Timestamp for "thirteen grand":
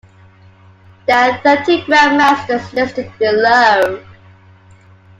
1.43-2.17